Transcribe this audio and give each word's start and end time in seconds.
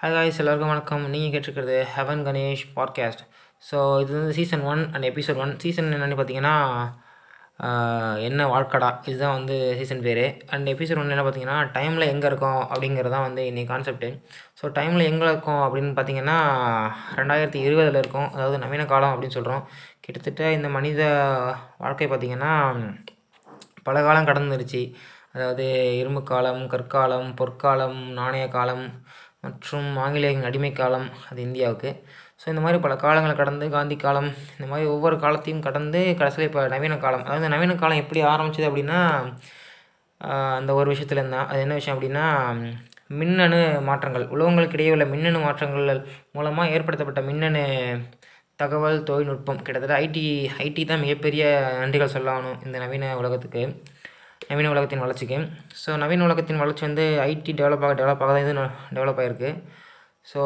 Hi 0.00 0.14
guys 0.14 0.38
எல்லாருக்கும் 0.40 0.70
வணக்கம். 0.72 1.04
நீங்கள் 1.12 1.30
கேட்டிருக்கிறது 1.32 1.76
ஹெவன் 1.92 2.22
கணேஷ் 2.24 2.64
பாட்காஸ்ட் 2.74 3.22
ஸோ 3.68 3.76
இது 4.02 4.12
வந்து 4.16 4.34
season 4.38 4.64
one 4.72 4.82
and 4.94 5.06
episode 5.10 5.40
one 5.44 5.52
season 5.62 5.88
என்னென்னு 5.96 6.18
பார்த்தீங்கன்னா 6.18 6.52
என்ன 8.26 8.48
வாழ்க்கடா? 8.52 8.90
இதுதான் 9.10 9.36
வந்து 9.38 9.56
சீசன் 9.78 10.04
பேர். 10.06 10.22
அண்ட் 10.52 10.66
எபிசோட் 10.74 11.00
ஒன் 11.02 11.14
என்ன 11.14 11.24
பார்த்தீங்கன்னா 11.26 11.56
டைமில் 11.76 12.10
எங்கே 12.12 12.28
இருக்கோம் 12.30 12.60
அப்படிங்கிறது 12.72 13.14
தான் 13.16 13.26
வந்து 13.28 13.42
இன்றைக்கி 13.50 13.70
கான்செப்ட்டு 13.72 14.10
ஸோ 14.60 14.72
டைமில் 14.78 15.08
எங்கே 15.10 15.26
இருக்கோம் 15.30 15.62
அப்படின்னு 15.66 15.96
பார்த்தீங்கன்னா 15.98 16.38
ரெண்டாயிரத்தி 17.20 17.62
இருபதில் 17.68 18.00
இருக்கும். 18.02 18.30
அதாவது 18.36 18.62
நவீன 18.66 18.88
காலம் 18.94 19.14
அப்படின்னு 19.14 19.38
சொல்கிறோம் 19.38 19.66
கிட்டத்தட்ட 20.06 20.52
இந்த 20.58 20.70
மனித 20.78 21.02
வாழ்க்கை 21.84 22.08
பார்த்திங்கன்னா 22.12 22.54
பல 23.88 23.96
காலம் 24.08 24.30
கடந்துருச்சு. 24.32 24.84
அதாவது 25.36 25.64
இரும்பு 26.00 26.20
காலம் 26.28 26.60
கற்காலம் 26.72 27.26
பொற்காலம் 27.38 27.98
நாணய 28.18 28.44
காலம் 28.54 28.84
மற்றும் 29.46 29.88
ஆங்கிலேயரின் 30.04 30.48
அடிமை 30.50 30.70
காலம் 30.80 31.08
அது 31.30 31.40
இந்தியாவுக்கு. 31.48 31.90
ஸோ 32.40 32.46
இந்த 32.52 32.62
மாதிரி 32.64 32.78
பல 32.86 32.94
காலங்களை 33.04 33.34
கடந்து 33.40 33.66
காந்தி 33.76 33.96
காலம் 34.06 34.30
இந்த 34.56 34.66
மாதிரி 34.72 34.86
ஒவ்வொரு 34.94 35.16
காலத்தையும் 35.24 35.64
கடந்து 35.66 36.00
கடைசியில் 36.20 36.48
இப்போ 36.48 36.62
நவீன 36.74 36.98
காலம். 37.04 37.24
அதாவது 37.26 37.52
நவீன 37.54 37.76
காலம் 37.82 38.02
எப்படி 38.04 38.22
ஆரம்பிச்சது 38.32 38.68
அப்படின்னா 38.70 39.00
அந்த 40.58 40.70
ஒரு 40.80 40.88
விஷயத்துல 40.92 41.22
இருந்தால் 41.22 41.48
அது 41.50 41.60
என்ன 41.64 41.74
விஷயம் 41.78 41.96
அப்படின்னா 41.96 42.26
மின்னணு 43.20 43.58
மாற்றங்கள். 43.88 44.24
உலகங்களுக்கு 44.34 44.76
இடையே 44.76 44.92
உள்ள 44.94 45.04
மின்னணு 45.14 45.38
மாற்றங்கள் 45.46 46.00
மூலமாக 46.36 46.72
ஏற்படுத்தப்பட்ட 46.76 47.20
மின்னணு 47.30 47.62
தகவல் 48.60 48.98
தொழில்நுட்பம். 49.08 49.60
கிட்டத்தட்ட 49.64 49.96
ஐடி 50.04 50.22
ஐடி 50.66 50.82
தான் 50.90 51.02
மிகப்பெரிய 51.04 51.44
நன்றிகள் 51.82 52.14
சொல்லணும் 52.16 52.58
இந்த 52.66 52.76
நவீன 52.84 53.12
உலகத்துக்கு. 53.20 53.62
நவீன 54.50 54.70
உலகத்தின் 54.74 55.02
வளர்ச்சிக்கு. 55.04 55.38
ஸோ 55.82 55.90
நவீன 56.02 56.24
உலகத்தின் 56.28 56.62
வளர்ச்சி 56.62 56.84
வந்து 56.88 57.04
ஐடி 57.30 57.52
டெவலப் 57.60 57.84
ஆக 57.86 57.94
டெவலப் 58.00 58.22
ஆக 58.24 58.30
தான் 58.34 58.44
இது 58.44 58.54
டெவலப் 58.96 59.20
ஆகிருக்கு 59.22 59.50
ஸோ 60.30 60.40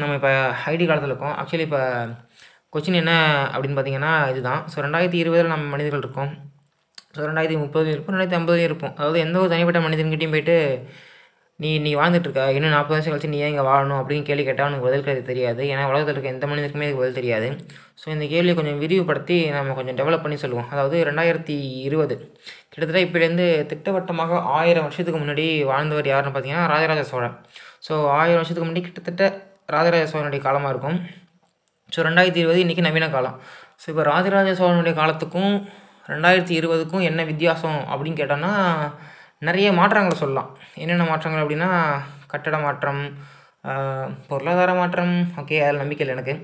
நம்ம 0.00 0.14
இப்போ 0.18 0.30
ஐடி 0.72 0.84
காலத்தில் 0.88 1.12
இருக்கோம். 1.12 1.34
ஆக்சுவலி 1.40 1.66
இப்போ 1.68 1.82
கொச்சின் 2.74 3.00
என்ன 3.02 3.12
அப்படின்னு 3.52 3.76
பார்த்தீங்கன்னா 3.78 4.12
இதுதான். 4.32 4.62
ஸோ 4.72 4.76
ரெண்டாயிரத்தி 4.86 5.18
இருபதில் 5.22 5.52
நம்ம 5.52 5.68
மனிதர்கள் 5.74 6.04
இருக்கோம். 6.04 6.30
ஸோ 7.16 7.20
ரெண்டாயிரத்தி 7.30 7.58
முப்பதுலையும் 7.62 7.96
இருப்போம் 7.96 8.14
ரெண்டாயிரத்தி 8.14 8.38
ஐம்பதுலையும் 8.38 8.68
இருப்போம். 8.70 8.94
அதாவது 8.98 9.18
எந்த 9.24 9.36
ஒரு 9.42 9.50
தனிப்பட்ட 9.52 9.80
மனிதன்கிட்டையும் 9.86 10.34
போயிட்டு 10.34 10.56
நீ 11.60 11.68
நீ 11.84 11.90
வாழ்ந்துட்டு 11.98 12.28
இருக்க 12.28 12.44
இன்னும் 12.56 12.72
நாற்பது 12.74 12.94
வருஷம் 12.96 13.12
கழிச்சு 13.12 13.30
நீ 13.32 13.38
ஏன் 13.44 13.50
இங்கே 13.52 13.64
வாழணும் 13.68 13.98
அப்படின்னு 13.98 14.24
கேள்வி 14.28 14.44
கேட்டால் 14.46 14.66
அவனுக்கு 14.66 14.86
பதில் 14.86 15.04
கிடையாது 15.04 15.22
தெரியாது. 15.28 15.60
ஏன்னா 15.72 15.82
உலகத்தில் 15.90 16.14
இருக்க 16.14 16.28
எந்த 16.34 16.46
மனிதனுக்குமே 16.50 16.86
இதுக்கு 16.86 17.02
பதில் 17.02 17.18
தெரியாது. 17.18 17.48
ஸோ 18.00 18.06
இந்த 18.14 18.24
கேள்வியை 18.32 18.54
கொஞ்சம் 18.58 18.80
விரிவுபடுத்தி 18.82 19.36
நம்ம 19.56 19.74
கொஞ்சம் 19.78 19.98
டெவலப் 20.00 20.24
பண்ணி 20.24 20.38
சொல்லுவோம். 20.44 20.68
அதாவது 20.74 20.96
ரெண்டாயிரத்தி 21.08 21.56
இருபது. 21.86 22.16
கிட்டத்தட்ட 22.72 23.02
இப்போலேருந்து 23.06 23.46
திட்டவட்டமாக 23.72 24.40
ஆயிரம் 24.58 24.86
வருஷத்துக்கு 24.88 25.20
முன்னாடி 25.22 25.46
வாழ்ந்தவர் 25.70 26.10
யாருன்னு 26.12 26.34
பார்த்தீங்கன்னா 26.36 26.66
ராஜராஜ 26.74 27.04
சோழன். 27.12 27.36
ஸோ 27.86 27.94
ஆயிரம் 28.18 28.40
வருஷத்துக்கு 28.40 28.68
முன்னாடி 28.68 28.84
கிட்டத்தட்ட 28.88 29.24
ராஜராஜ 29.76 30.04
சோழனுடைய 30.14 30.42
காலமாக 30.48 30.74
இருக்கும். 30.74 30.98
ஸோ 31.92 32.00
ரெண்டாயிரத்தி 32.08 32.40
இருபது 32.44 32.60
இன்றைக்கி 32.66 32.84
நவீன 32.88 33.08
காலம். 33.16 33.36
ஸோ 33.82 33.86
இப்போ 33.92 34.04
ராஜராஜ 34.12 34.50
சோழனுடைய 34.60 34.94
காலத்துக்கும் 35.00 35.52
ரெண்டாயிரத்தி 36.12 36.54
இருபதுக்கும் 36.60 37.04
என்ன 37.08 37.20
வித்தியாசம் 37.32 37.78
அப்படின்னு 37.92 38.20
கேட்டோன்னா 38.20 38.54
நிறைய 39.48 39.68
மாற்றங்களை 39.78 40.16
சொல்லலாம். 40.22 40.50
என்னென்ன 40.82 41.06
மாற்றங்கள் 41.10 41.42
அப்படின்னா 41.44 41.70
கட்டட 42.32 42.58
மாற்றம் 42.66 43.02
பொருளாதார 44.30 44.70
மாற்றம். 44.78 45.14
ஓகே 45.40 45.58
அதில் 45.64 45.82
நம்பிக்கை 45.82 46.02
இல்லை 46.04 46.16
எனக்கு. 46.16 46.34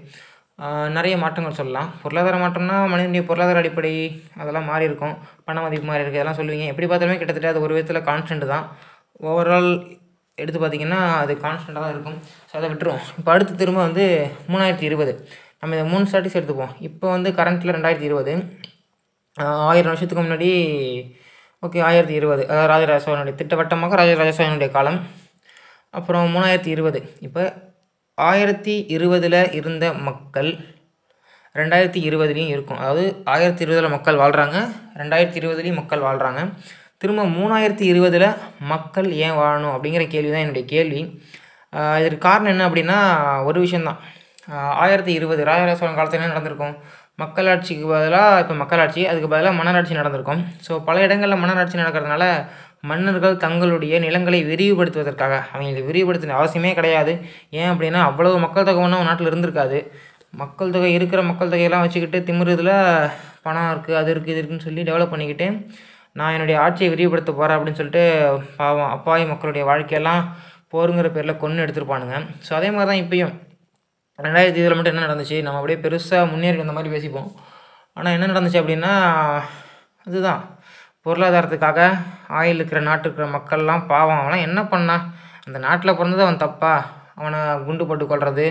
நிறைய 0.97 1.15
மாற்றங்கள் 1.23 1.59
சொல்லலாம். 1.59 1.89
பொருளாதார 2.03 2.37
மாற்றம்னா 2.43 2.77
மனிதனுடைய 2.93 3.23
பொருளாதார 3.29 3.61
அடிப்படை 3.63 3.93
அதெல்லாம் 4.41 4.69
மாறி 4.71 4.89
இருக்கும். 4.89 5.15
பண 5.47 5.57
மதிப்பு 5.65 5.87
மாறி 5.91 6.03
இருக்குது 6.03 6.21
அதெல்லாம் 6.21 6.39
சொல்லுவீங்க. 6.41 6.67
எப்படி 6.73 6.87
பார்த்தாலுமே 6.91 7.19
கிட்டத்தட்ட 7.21 7.53
அது 7.53 7.65
ஒரு 7.67 7.75
விதத்தில் 7.77 8.07
கான்ஸ்டன்ட் 8.11 8.47
தான். 8.55 8.67
ஓவரால் 9.31 9.71
எடுத்து 10.43 10.59
பார்த்தீங்கன்னா 10.61 11.01
அது 11.23 11.33
கான்ஸ்டண்ட்டாக 11.45 11.83
தான் 11.85 11.95
இருக்கும். 11.95 12.19
ஸோ 12.51 12.53
அதை 12.59 12.69
விட்டுருவோம். 12.73 13.03
இப்போ 13.21 13.31
அடுத்து 13.35 13.55
திரும்ப 13.63 13.81
வந்து 13.89 14.05
மூணாயிரத்தி 14.53 14.87
இருபது. 14.91 15.15
நம்ம 15.63 15.75
இதை 15.77 15.87
மூணு 15.93 16.05
ஸ்டாட்டிஸ் 16.11 16.39
எடுத்துப்போம். 16.39 16.75
இப்போ 16.89 17.07
வந்து 17.17 17.31
கரண்ட்டில் 17.39 17.75
ரெண்டாயிரத்தி 17.77 18.09
இருபது. 18.11 18.35
ஆயிரம் 19.71 19.93
வருஷத்துக்கு 19.93 20.25
முன்னாடி 20.27 20.51
ஓகே 21.67 21.79
ஆயிரத்தி 21.87 22.15
இருபது. 22.19 22.43
அதாவது 22.51 22.69
ராஜராஜ 22.73 23.01
சோழனுடைய 23.05 23.35
திட்டவட்டமாக 23.41 23.97
ராஜராஜ 24.01 24.31
சோழனுடைய 24.37 24.69
காலம். 24.77 24.99
அப்புறம் 25.99 26.31
மூணாயிரத்தி 26.35 26.71
இருபது. 26.75 27.01
இப்போ 27.27 27.43
ஆயிரத்தி 28.29 28.75
இருபதில் 28.95 29.41
இருந்த 29.59 29.85
மக்கள் 30.07 30.51
ரெண்டாயிரத்தி 31.59 32.01
இருபதுலேயும் 32.09 32.53
இருக்கும். 32.55 32.81
அதாவது 32.83 33.05
ஆயிரத்தி 33.33 33.63
இருபதில் 33.65 33.95
மக்கள் 33.97 34.21
வாழ்கிறாங்க 34.23 34.59
ரெண்டாயிரத்தி 35.01 35.39
இருபதுலேயும் 35.41 35.81
மக்கள் 35.81 36.05
வாழ்கிறாங்க 36.07 36.43
திரும்ப 37.03 37.27
மூணாயிரத்தி 37.37 37.85
இருபதில் 37.93 38.27
மக்கள் 38.73 39.09
ஏன் 39.27 39.37
வாழணும் 39.41 39.75
அப்படிங்கிற 39.75 40.07
கேள்வி 40.15 40.31
தான் 40.33 40.45
என்னுடைய 40.45 40.67
கேள்வி. 40.75 41.03
இதற்கு 42.01 42.21
காரணம் 42.29 42.53
என்ன 42.55 42.65
அப்படின்னா 42.69 42.99
ஒரு 43.49 43.59
விஷயந்தான் 43.67 44.01
ஆயிரத்தி 44.85 45.13
இருபது 45.19 45.43
ராஜராஜ 45.51 45.77
சோழன் 45.81 45.99
காலத்தில் 45.99 46.21
என்ன 46.21 46.33
நடந்திருக்கும்? 46.35 46.75
மக்களாட்சிக்கு 47.23 47.87
பதிலாக 47.93 48.41
இப்போ 48.43 48.55
மக்களாட்சி 48.63 49.01
அதுக்கு 49.11 49.29
பதிலாக 49.33 49.55
மன்னராட்சி 49.61 49.95
நடந்திருக்கும். 50.01 50.43
ஸோ 50.67 50.73
பல 50.89 50.97
இடங்களில் 51.07 51.43
மன்னராட்சி 51.43 51.77
நடக்கிறதுனால 51.83 52.25
மன்னர்கள் 52.91 53.35
தங்களுடைய 53.45 53.95
நிலங்களை 54.05 54.39
விரிவுபடுத்துவதற்காக 54.51 55.35
அவங்களை 55.53 55.83
விரிவுபடுத்தின 55.89 56.37
அவசியமே 56.41 56.71
கிடையாது. 56.79 57.13
ஏன் 57.59 57.71
அப்படின்னா 57.73 58.03
அவ்வளவு 58.11 58.37
மக்கள் 58.45 58.69
தொகை 58.69 58.83
ஒன்றும் 58.87 59.09
நாட்டில் 59.09 59.31
இருந்திருக்காது. 59.31 59.81
மக்கள் 60.43 60.75
தொகை 60.75 60.91
இருக்கிற 60.99 61.21
மக்கள் 61.31 61.53
தொகையெல்லாம் 61.53 61.85
வச்சுக்கிட்டு 61.85 62.19
திமிருதில் 62.29 62.75
பணம் 63.47 63.71
இருக்குது 63.73 63.99
அது 64.01 64.11
இருக்குது 64.15 64.35
இது 64.35 64.41
இருக்குன்னு 64.41 64.67
சொல்லி 64.69 64.83
டெவலப் 64.89 65.13
பண்ணிக்கிட்டு 65.15 65.49
நான் 66.19 66.35
என்னுடைய 66.37 66.57
ஆட்சியை 66.65 66.89
விரிவுபடுத்த 66.95 67.33
போகிறேன் 67.33 67.57
அப்படின்னு 67.57 67.81
சொல்லிட்டு 67.81 68.05
பாவம் 68.59 68.93
அப்பாவி 68.97 69.25
மக்களுடைய 69.33 69.65
வாழ்க்கையெல்லாம் 69.71 70.23
போருங்கிற 70.75 71.09
பேரில் 71.15 71.41
கொன்று 71.43 71.65
எடுத்திருப்பானுங்க. 71.65 72.17
ஸோ 72.47 72.51
அதே 72.59 72.69
மாதிரி 72.75 72.91
தான் 72.91 73.03
இப்பயும். 73.05 73.35
ரெண்டாயிரத்தி 74.25 74.61
இதில் 74.63 74.77
மட்டும் 74.77 74.95
என்ன 74.95 75.07
நடந்துச்சு? 75.07 75.37
நம்ம 75.43 75.59
அப்படியே 75.61 75.79
பெருசாக 75.85 76.31
முன்னேறி 76.33 76.57
வந்த 76.57 76.75
மாதிரி 76.77 76.95
பேசிப்போம். 76.97 77.29
ஆனால் 77.97 78.15
என்ன 78.17 78.29
நடந்துச்சு 78.33 78.61
அப்படின்னா 78.63 78.93
அதுதான். 80.07 80.43
பொருளாதாரத்துக்காக 81.07 81.81
ஆயில் 82.39 82.59
இருக்கிற 82.61 82.81
நாட்டு 82.89 83.07
இருக்கிற 83.07 83.27
மக்கள்லாம் 83.37 83.85
பாவம். 83.93 84.21
அவனாம் 84.23 84.47
என்ன 84.49 84.61
பண்ணான் 84.73 85.05
அந்த 85.47 85.59
நாட்டில் 85.59 85.97
பிறந்தது 85.99 86.25
அவன் 86.27 86.43
தப்பா? 86.47 86.73
அவனை 87.21 87.41
குண்டு 87.67 87.85
போட்டு 87.87 88.05
கொள்வது 88.07 88.45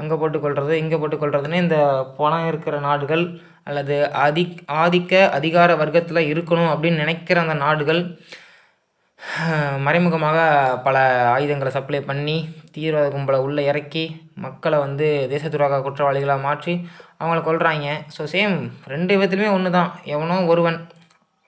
அங்கே 0.00 0.14
போட்டு 0.14 0.38
கொள்வது 0.40 0.74
இங்கே 0.82 0.96
போட்டு 0.96 1.16
கொள்வதுன்னு 1.16 1.62
இந்த 1.64 1.78
பணம் 2.16 2.46
இருக்கிற 2.46 2.76
நாடுகள் 2.78 3.24
அல்லது 3.68 3.96
அதி 4.26 4.44
ஆதிக்க 4.82 5.12
அதிகார 5.38 5.70
வர்க்கத்தில் 5.74 6.28
இருக்கணும் 6.32 6.70
அப்படின்னு 6.72 7.02
நினைக்கிற 7.04 7.40
அந்த 7.40 7.54
நாடுகள் 7.64 8.00
மறைமுகமாக 9.84 10.38
பல 10.82 10.96
ஆயுதங்களை 11.30 11.70
சப்ளை 11.70 12.00
பண்ணி 12.00 12.36
தீவிரவாத 12.72 13.08
கும்பலை 13.10 13.38
உள்ளே 13.38 13.62
இறக்கி 13.64 14.04
மக்களை 14.36 14.78
வந்து 14.78 15.06
தேச 15.28 15.48
துரோக 15.48 15.80
குற்றவாளிகளாக 15.80 16.40
மாற்றி 16.40 16.74
அவங்கள 17.18 17.40
கொள்கிறாங்க 17.42 17.86
ஸோ 18.14 18.24
சேம் 18.32 18.56
ரெண்டு 18.86 19.14
விதத்துலையுமே 19.14 19.54
ஒன்று 19.54 19.70
தான் 19.70 19.90
எவனோ 20.06 20.36
ஒருவன் 20.46 20.78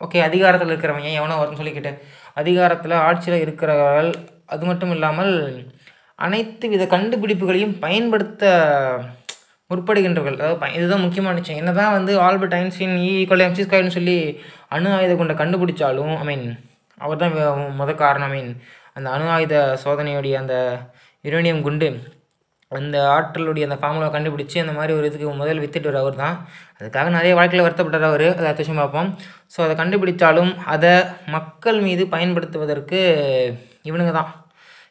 ஓகே 0.01 0.21
அதிகாரத்தில் 0.21 0.73
இருக்கிறவங்க 0.73 1.11
எவனோ 1.13 1.37
ஒருவன் 1.37 1.61
சொல்லிக்கிட்டு 1.61 1.93
அதிகாரத்தில் 2.35 3.03
ஆட்சியில் 3.05 3.43
இருக்கிறவர்கள் 3.43 4.11
அது 4.47 4.65
மட்டும் 4.65 4.91
இல்லாமல் 4.91 5.33
அனைத்து 6.19 6.67
வித 6.69 6.85
கண்டுபிடிப்புகளையும் 6.87 7.77
பயன்படுத்த 7.81 8.45
முற்படுகின்றவர்கள். 9.71 10.37
அதாவது 10.39 10.59
ப- 10.61 10.75
இதுதான் 10.75 11.05
முக்கியமான 11.05 11.39
விஷயம். 11.39 11.59
என்ன 11.59 11.73
தான் 11.73 11.95
வந்து 11.95 12.13
Albert 12.21 12.55
Einstein 12.55 12.95
E 13.01 13.09
equal 13.15 13.45
MC 13.47 13.65
ஸ்கொயர்னு 13.65 13.97
சொல்லி 13.97 14.15
அணு 14.69 14.89
ஆயுத 14.93 15.15
கொண்ட 15.17 15.35
கண்டுபிடிச்சாலும் 15.35 16.13
ஐ 16.17 16.25
மீன் 16.25 16.47
அவர் 17.05 17.23
தான் 17.23 17.35
முத 17.81 17.91
காரணம். 18.05 18.35
மீன் 18.35 18.53
அந்த 18.97 19.09
அணு 19.15 19.25
ஆயுத 19.37 19.55
சோதனையுடைய 19.85 20.35
அந்த 20.43 20.55
யுரேனியம் 21.25 21.65
குண்டு 21.67 21.89
அந்த 22.73 22.97
ஆற்றலுடைய 23.15 23.65
அந்த 23.67 23.77
ஃபார்முலா 23.81 24.07
கண்டுபிடிச்சி 24.15 24.57
அந்த 24.63 24.73
மாதிரி 24.79 24.93
ஒரு 24.99 25.09
இதுக்கு 25.09 25.35
முதல் 25.41 25.61
வித்துட்டு 25.63 26.01
அவர் 26.03 26.17
தான் 26.23 26.37
அதுக்காக 26.79 27.11
நிறைய 27.17 27.33
வாழ்க்கையில் 27.39 27.65
வருத்தப்பட்டார் 27.67 28.07
அவர். 28.09 28.25
அதை 28.39 28.49
அத்தியாவசியம் 28.51 28.81
பார்ப்போம். 28.83 29.11
ஸோ 29.55 29.59
அதை 29.67 29.75
கண்டுபிடித்தாலும் 29.81 30.51
அதை 30.75 30.93
மக்கள் 31.37 31.79
மீது 31.87 32.05
பயன்படுத்துவதற்கு 32.15 33.01
இவனுங்க 33.91 34.15
தான் 34.19 34.31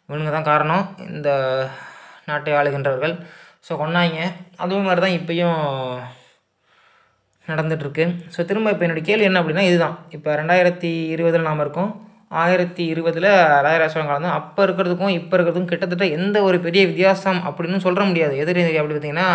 இவனுங்க 0.07 0.31
தான் 0.37 0.49
காரணம். 0.51 0.85
இந்த 1.15 1.29
நாட்டை 2.29 2.53
ஆளுகின்றவர்கள். 2.59 3.15
ஸோ 3.67 3.73
கொண்டாங்க 3.81 4.19
அதுவும் 4.63 4.87
மாதிரி 4.89 5.03
தான் 5.05 5.17
இப்போயும் 5.19 5.59
நடந்துகிட்ருக்கு 7.45 8.05
ஸோ 8.33 8.39
திரும்ப 8.49 8.71
இப்போ 8.73 8.85
என்னுடைய 8.85 9.05
கேள்வி 9.09 9.27
என்ன 9.29 9.41
அப்படின்னா 9.41 9.67
இதுதான். 9.69 9.95
இப்போ 10.15 10.29
ரெண்டாயிரத்தி 10.41 10.91
இருபதில் 11.15 11.47
நாம் 11.49 11.63
இருக்கோம். 11.65 11.91
ஆயிரத்தி 12.31 12.83
இருபதில் 12.93 13.29
ராஜராஜ 13.65 13.89
சோழன் 13.93 14.09
காலம் 14.09 14.27
தான் 14.27 14.37
அப்போ 14.39 14.61
இருக்கிறதுக்கும் 14.67 15.13
இப்போ 15.19 15.33
இருக்கிறதுக்கும் 15.37 15.71
கிட்டத்தட்ட 15.71 16.05
எந்த 16.17 16.37
ஒரு 16.47 16.57
பெரிய 16.65 16.83
வித்தியாசம் 16.91 17.39
அப்படின்னு 17.47 17.85
சொல்ல 17.87 18.05
முடியாது. 18.09 18.33
எது 18.43 18.55
ரீதியாக 18.57 18.81
அப்படி 18.81 18.95
பார்த்தீங்கன்னா 18.95 19.29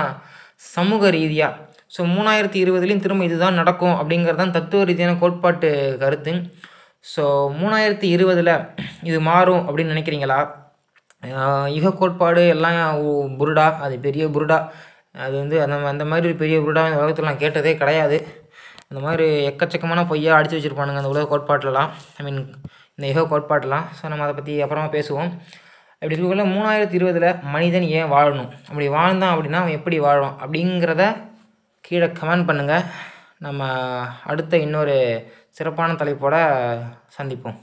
சமூக 0.74 1.10
ரீதியாக 1.18 1.68
ஸோ 1.94 2.00
மூணாயிரத்தி 2.16 2.58
இருபதுலேயும் 2.64 3.04
திரும்ப 3.04 3.24
இதுதான் 3.28 3.58
நடக்கும் 3.60 3.96
அப்படிங்கிறது 4.00 4.40
தான் 4.42 4.54
தத்துவ 4.56 4.84
ரீதியான 4.90 5.14
கோட்பாட்டு 5.22 5.68
கருத்து. 6.02 6.32
ஸோ 7.12 7.22
மூணாயிரத்தி 7.60 8.08
இருபதில் 8.16 8.52
இது 9.10 9.18
மாறும் 9.30 9.62
அப்படின்னு 9.66 9.94
நினைக்கிறீங்களா? 9.94 10.38
யுக 11.76 11.94
கோட்பாடு 12.00 12.42
எல்லாம் 12.54 12.78
புருடா 13.40 13.66
அது 13.86 13.94
பெரிய 14.06 14.26
புருடா. 14.36 14.58
அது 15.24 15.34
வந்து 15.42 15.56
அந்த 15.64 15.76
அந்த 15.92 16.04
மாதிரி 16.10 16.28
ஒரு 16.30 16.38
பெரிய 16.42 16.56
புருடா 16.64 16.82
இந்த 16.88 17.00
உலகத்தில் 17.00 17.28
நான் 17.30 17.42
கேட்டதே 17.44 17.72
கிடையாது. 17.82 18.18
அந்த 18.90 19.00
மாதிரி 19.06 19.26
எக்கச்சக்கமான 19.48 20.00
பொய்யாக 20.10 20.38
அடித்து 20.38 20.56
வச்சுருப்பானுங்க 20.56 21.00
அந்த 21.00 21.12
உலக 21.12 21.24
கோட்பாட்டிலலாம். 21.32 21.90
ஐ 22.18 22.24
மீன் 22.26 22.40
இந்த 22.96 23.04
யுக 23.10 23.22
கோட்பாட்டெலாம். 23.32 23.84
ஸோ 23.98 24.08
நம்ம 24.08 24.24
அதை 24.26 24.34
பற்றி 24.34 24.54
அப்புறமா 24.62 24.88
பேசுவோம். 24.96 25.30
அப்படி 26.00 26.14
இருக்கக்குள்ள 26.14 26.46
மூணாயிரத்தி 26.54 26.96
இருபதில் 26.98 27.28
மனிதன் 27.54 27.86
ஏன் 27.98 28.12
வாழணும்? 28.14 28.50
அப்படி 28.68 28.88
வாழ்ந்தான் 28.88 29.32
அப்படின்னா 29.34 29.60
அவன் 29.62 29.78
எப்படி 29.78 29.98
வாழ்வான் 30.00 30.36
அப்படிங்கிறத 30.44 31.04
கீழே 31.80 32.06
கமெண்ட் 32.20 32.48
பண்ணுங்கள் 32.50 32.86
நம்ம 33.46 33.70
அடுத்த 34.32 34.58
இன்னொரு 34.66 34.96
சிறப்பான 35.58 35.92
தலைப்போட 35.92 36.36
சந்திப்போம். 37.18 37.58